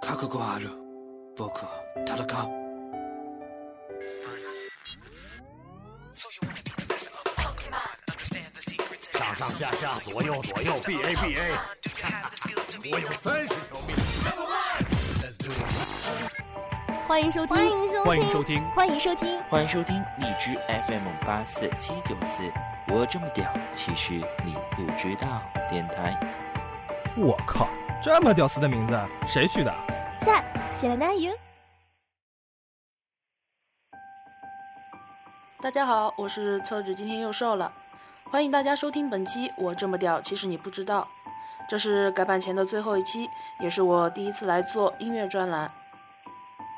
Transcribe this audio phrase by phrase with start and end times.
[0.00, 0.70] 覚悟はある
[1.36, 2.66] 僕は戦う
[9.28, 12.39] 上上下下左右左右 B A B A，
[12.89, 13.95] 我有三十条命。
[17.07, 17.55] 欢迎收听，
[18.03, 22.41] 欢迎收听，欢迎收听，欢迎收听荔枝 FM 八四七九四，
[22.87, 26.17] 我这么屌，其实你不知道电台。
[27.17, 27.67] 我靠，
[28.01, 29.71] 这么屌丝的名字，谁取的？
[30.25, 31.31] 在写了哪有？
[35.61, 37.71] 大家好，我是厕纸，今天又瘦了。
[38.23, 41.07] 欢迎大家收听本期《我这么屌，其实你不知道》。
[41.71, 43.29] 这是改版前的最后一期，
[43.61, 45.71] 也是我第一次来做音乐专栏。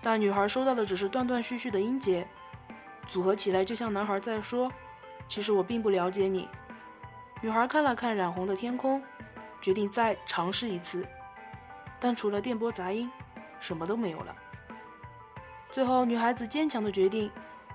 [0.00, 2.26] 但女孩收到的只是断断续续的音节，
[3.06, 4.72] 组合起来就像男孩在说
[5.28, 6.48] ：“其实我并不了解你。”
[7.42, 9.02] 女孩看了看染红的天空，
[9.60, 11.06] 决定再尝试一次。
[11.98, 13.10] 但除了电波杂音，
[13.58, 14.34] 什么都没有了。
[15.70, 17.30] 最后，女孩子坚强的决定，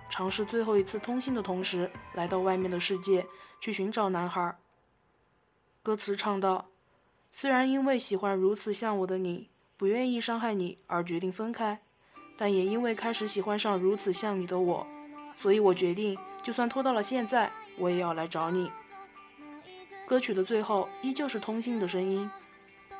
[0.09, 3.25] 尝试最后一次通信的同时，来到外面的世界
[3.59, 4.57] 去寻找男孩。
[5.81, 6.65] 歌词唱道
[7.31, 11.79] ：“虽然因为喜欢如此像我的你，不愿意伤害你而决定分开，
[12.35, 14.85] 但也因为开始喜欢上如此像你的我，
[15.33, 18.71] 所以我决定，就算拖到了现在，我也要来找你。”
[20.05, 22.29] 歌曲的最后依旧是通信的声音。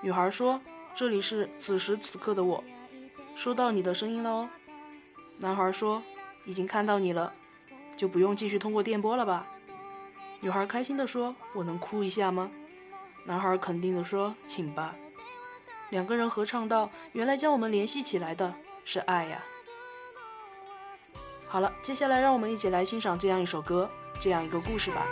[0.01, 0.61] 女孩说。
[0.97, 2.63] 这里是此时此刻的我，
[3.35, 4.49] 收到你的声音了哦。
[5.37, 6.01] 男孩说
[6.45, 7.33] ：“已经看到你了，
[7.97, 9.47] 就不用继续通过电波了吧？”
[10.41, 12.49] 女孩开心地说：“我能哭一下吗？”
[13.25, 14.95] 男孩肯定地说：“请吧。”
[15.89, 18.53] 两个人合唱道：“原来将我们联系起来的
[18.83, 19.43] 是爱呀。”
[21.47, 25.05] 好了，接下来让我们一起来欣赏这样一首歌，这样一个故事吧。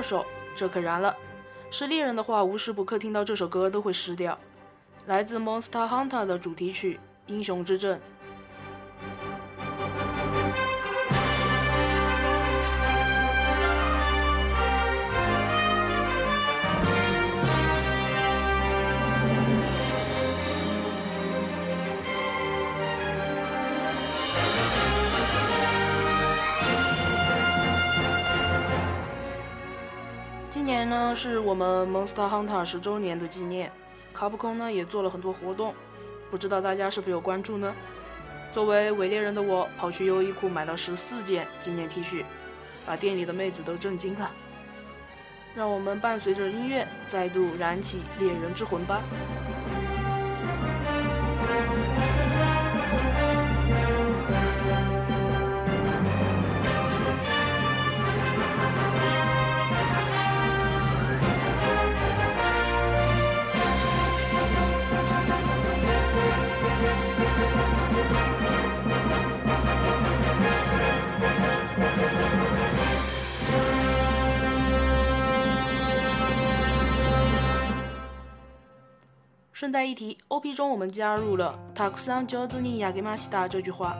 [0.00, 0.24] 二首，
[0.56, 1.14] 这可燃了。
[1.70, 4.38] 是猎人的话，无时不刻听到这首歌都会失掉。
[5.04, 6.94] 来自 Monster Hunter 的主题曲
[7.30, 7.98] 《英雄之证》。
[30.70, 33.72] 年呢是我们 Monster Hunter 十周年的纪念，
[34.12, 35.74] 卡普空呢也做了很多活动，
[36.30, 37.74] 不知道大家是否有关注呢？
[38.52, 42.24] 作为伪猎人的我，跑去优衣库买了十四件纪念 T 恤，
[42.86, 44.30] 把店里的妹子都震惊了。
[45.56, 49.02] 让我们伴随着音乐，再度燃起猎人之魂吧！
[79.59, 83.95] 顺带一提，OP 中我们加入了“たくさん上手に焼けました”这句话，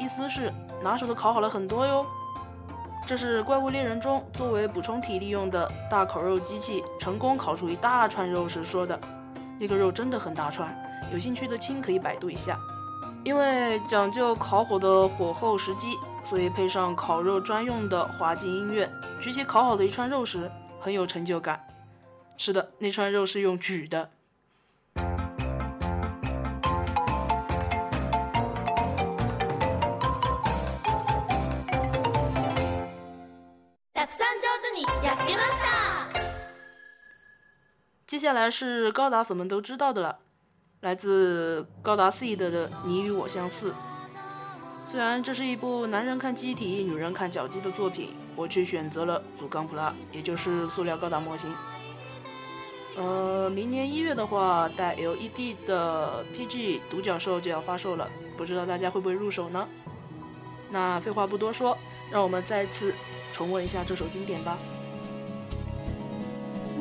[0.00, 2.04] 意思是拿手的烤好了很多哟。
[3.06, 8.98] 这是怪物猎人中作为补充体力用的大烤肉机器成功烤出一大串肉时说的，
[9.60, 10.74] 那个肉真的很大串，
[11.12, 12.58] 有兴趣的亲可以百度一下。
[13.22, 21.62] 因为讲究烤火的火候时机，所以配上烤肉专用的滑稽音乐，举起烤好的一串肉时很有成就感。
[22.36, 24.10] 是的，那串肉是用举的。
[34.08, 36.24] くさん上手に焼けました
[38.06, 40.18] 接下来是高达粉们都知道的了，
[40.80, 43.70] 来自高达 seed 的《你与我相似》。
[44.86, 51.54] 虽然这是一部男人看机体、女人看脚机的作品，我却选择了组钢普拉，也就是塑料高达模型。
[52.96, 59.66] 呃，明年一月的话，带 LED 的 PG 独角兽就要发售了，不知道大家会不会入手呢？
[60.70, 61.76] 那废话不多说，
[62.12, 62.94] 让我们再次
[63.32, 64.58] 重温一下这首经典吧。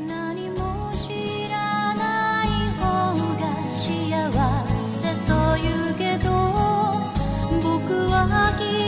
[0.08, 3.82] 何も知らない方が幸
[4.88, 6.30] せと言うけど
[7.62, 8.87] 僕はき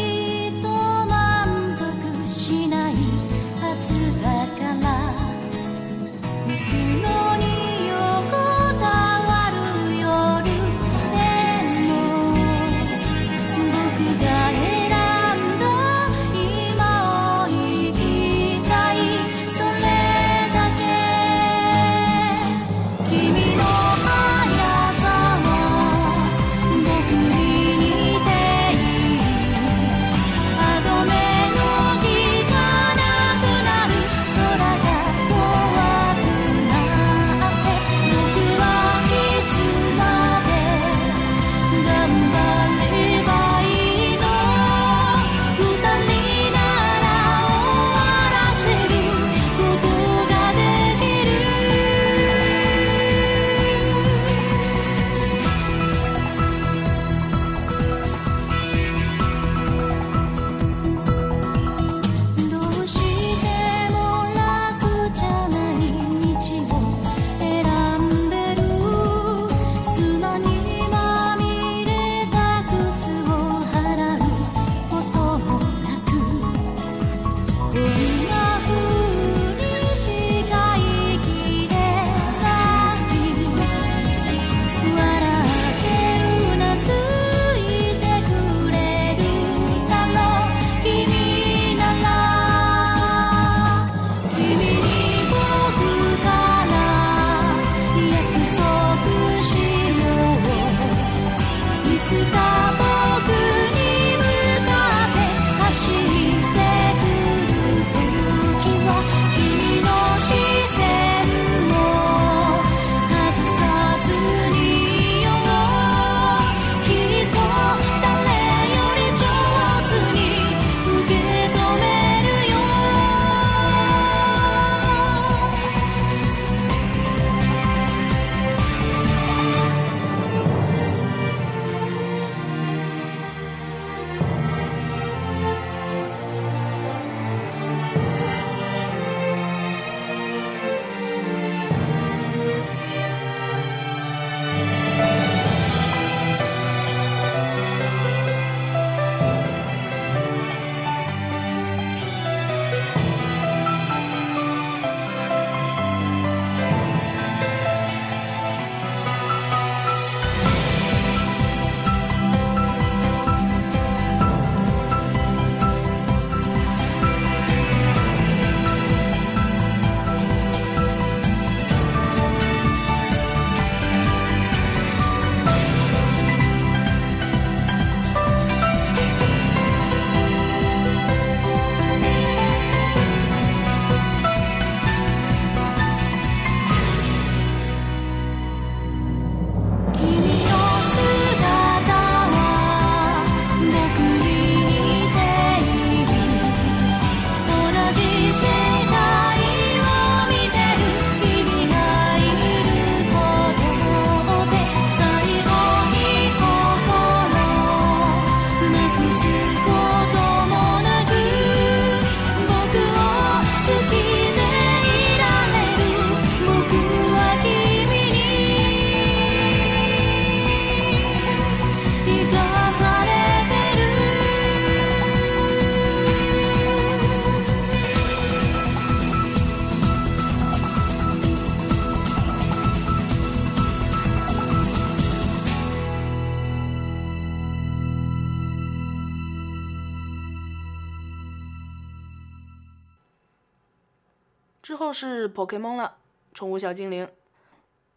[244.70, 245.96] 之后是 Pokemon 了，
[246.32, 247.08] 宠物小精灵。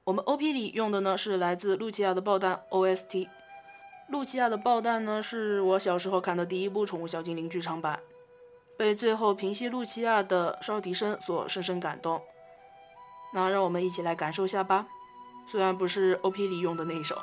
[0.06, 3.30] 我们 OP 里用的呢是来自露琪亚的爆弹 OST。
[4.10, 8.00] 露琪亚的爆弹呢是我小时候看的第一部宠物小精灵剧场版，
[8.76, 12.20] 被最后平息露琪亚的哨笛声所深深感动。
[13.36, 14.88] 那让我们一起来感受下吧。
[15.46, 17.16] 虽然不是 OP 里用的那一首。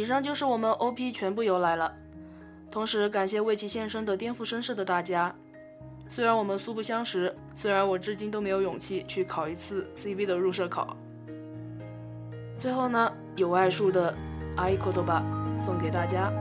[0.00, 1.92] 以上就是我们 OP 全部由来了，
[2.70, 5.34] 同时感谢为其献身的颠覆身世的大家。
[6.08, 10.96] 虽然我们素不相识，虽然我至今都没有勇气去考一次 CV 的入社考。
[12.56, 14.10] 最后呢，有爱树的
[14.56, 15.22] 《爱言吧》
[15.60, 16.32] 送给大家。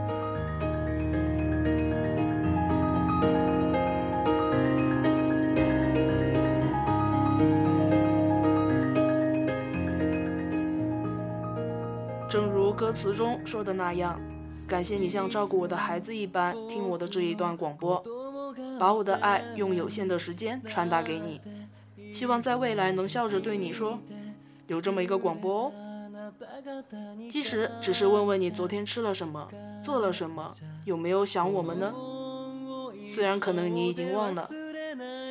[13.49, 14.21] 说的那样，
[14.67, 18.03] 感谢你像照顾我的孩子一般听我的这一段广播，
[18.79, 21.41] 把我的爱用有限的时间传达给你。
[22.13, 23.97] 希望在未来能笑着对你说，
[24.67, 25.71] 有这么一个广播哦。
[27.27, 29.47] 即使只是问问你昨天吃了什么，
[29.83, 30.53] 做了什么，
[30.85, 31.91] 有没有想我们呢？
[33.11, 34.47] 虽然可能你已经忘了，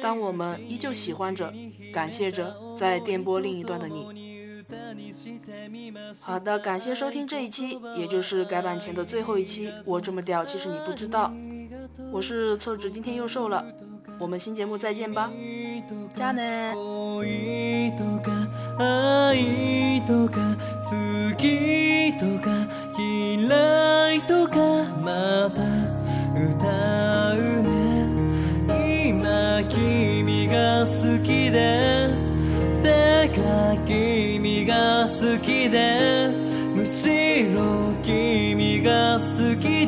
[0.02, 1.54] 但我们依旧喜欢着，
[1.92, 4.37] 感谢着在电波另一端的你。
[6.20, 9.72] 好的，感谢收听这一期，也就是改版前的最后一期。
[9.84, 11.32] 我这么屌，其实你不知道。
[12.12, 13.64] 我是厕纸，今天又瘦了。
[14.18, 15.30] 我们新节目再见吧，
[16.14, 16.72] 加呢。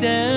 [0.03, 0.30] 好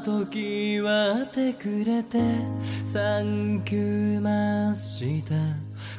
[0.00, 2.18] 時はってくれて
[2.86, 5.34] サンキューました。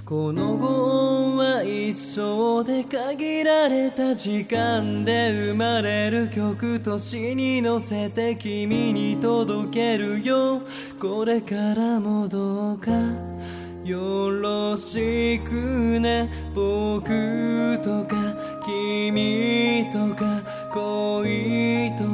[0.05, 10.61] この後は一生で限られた時間で生まれる曲と詩に乗せて君に届けるよ。
[10.99, 12.91] これからもどうか。
[13.85, 16.29] よろしくね。
[16.53, 17.09] 僕
[17.83, 18.15] とか
[18.65, 20.41] 君とか
[20.73, 22.12] 恋とか。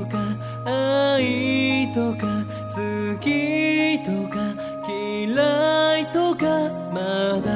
[0.66, 2.28] 愛とか
[2.76, 4.54] 好きとか
[4.88, 6.46] 嫌いとか
[6.94, 7.50] まだ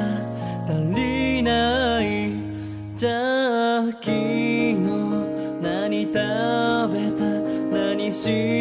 [0.66, 2.32] 足りない
[2.96, 4.80] じゃあ昨日
[5.60, 7.24] 何食べた
[7.72, 8.53] 何し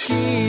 [0.00, 0.39] she